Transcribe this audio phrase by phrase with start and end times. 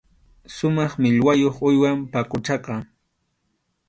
[0.55, 2.75] Sumaq millwayuq uywam paquchaqa.